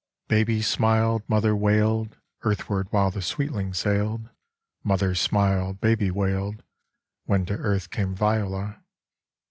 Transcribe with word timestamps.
IX 0.01 0.29
Baby 0.29 0.61
smiled, 0.63 1.21
mother 1.29 1.55
wailed, 1.55 2.17
Earthward 2.41 2.87
while 2.89 3.11
the 3.11 3.21
sweetling 3.21 3.71
sailed; 3.75 4.29
Mother 4.83 5.13
smiled, 5.13 5.79
baby 5.79 6.09
wailed, 6.09 6.63
When 7.25 7.45
to 7.45 7.53
earth 7.53 7.91
came 7.91 8.15
Viola. 8.15 8.83